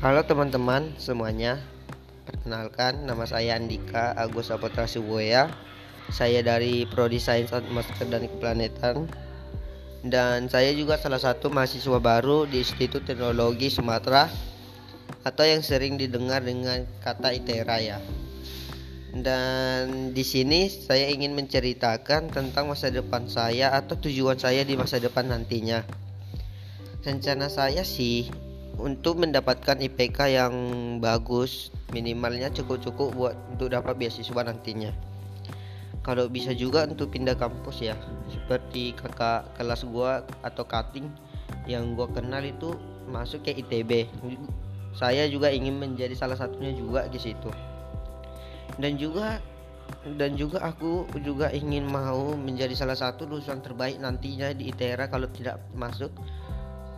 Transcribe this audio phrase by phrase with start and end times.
[0.00, 1.60] Halo teman-teman semuanya.
[2.24, 5.52] Perkenalkan nama saya Andika Agus Saputra Suboya.
[6.08, 9.12] Saya dari Prodi Sains Atmosfer dan Keplanetan.
[10.00, 14.24] Dan saya juga salah satu mahasiswa baru di Institut Teknologi Sumatera
[15.20, 18.00] Atau yang sering didengar dengan kata ITERA ya.
[19.12, 24.96] Dan di sini saya ingin menceritakan tentang masa depan saya atau tujuan saya di masa
[24.96, 25.84] depan nantinya.
[27.04, 28.48] Rencana saya sih
[28.80, 30.54] untuk mendapatkan IPK yang
[30.98, 34.92] bagus minimalnya cukup-cukup buat untuk dapat beasiswa nantinya.
[36.00, 37.96] Kalau bisa juga untuk pindah kampus ya
[38.32, 41.12] seperti kakak kelas gua atau cutting
[41.68, 42.72] yang gua kenal itu
[43.12, 44.08] masuk ke ITB
[44.94, 47.50] saya juga ingin menjadi salah satunya juga di situ.
[48.78, 49.38] Dan juga
[50.18, 55.26] dan juga aku juga ingin mau menjadi salah satu lulusan terbaik nantinya di ITERA kalau
[55.34, 56.14] tidak masuk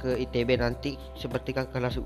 [0.02, 2.02] ke ITB nanti seperti kelas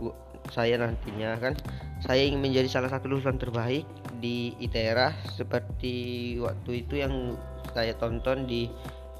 [0.52, 1.56] saya nantinya kan?
[2.04, 3.88] Saya ingin menjadi salah satu lulusan terbaik
[4.20, 7.34] di ITERA seperti waktu itu yang
[7.72, 8.68] saya tonton di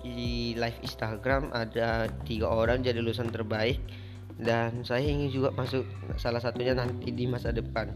[0.07, 3.83] di live Instagram ada tiga orang jadi lulusan terbaik
[4.39, 5.83] dan saya ingin juga masuk
[6.21, 7.91] salah satunya nanti di masa depan.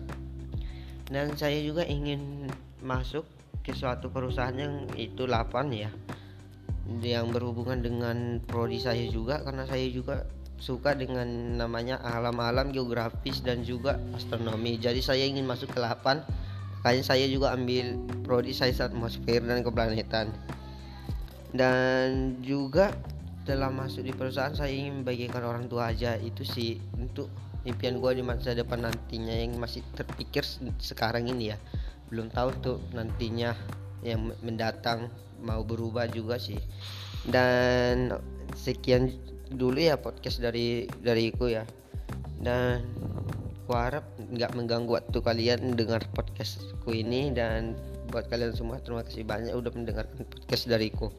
[1.11, 3.27] Dan saya juga ingin masuk
[3.61, 5.91] ke suatu perusahaan yang itu 8 ya
[6.99, 10.27] yang berhubungan dengan prodi saya juga karena saya juga
[10.61, 14.77] suka dengan namanya alam-alam geografis dan juga astronomi.
[14.77, 16.23] Jadi saya ingin masuk ke 8
[16.81, 20.33] makanya saya juga ambil prodi sains atmosfer dan keplanetan.
[21.51, 22.95] Dan juga
[23.43, 26.15] dalam masuk di perusahaan saya ingin membagikan orang tua aja.
[26.21, 27.33] Itu sih untuk
[27.65, 30.45] impian gue di masa depan nantinya yang masih terpikir
[30.81, 31.59] sekarang ini ya.
[32.09, 33.53] Belum tahu tuh nantinya
[34.01, 36.61] yang mendatang mau berubah juga sih.
[37.29, 38.15] Dan
[38.57, 39.13] sekian
[39.51, 41.67] dulu ya podcast dari dariku ya.
[42.41, 42.87] Dan
[43.67, 47.35] ku harap nggak mengganggu waktu kalian dengar podcastku ini.
[47.35, 47.75] Dan
[48.11, 51.15] buat kalian semua terima kasih banyak udah mendengarkan podcast dariku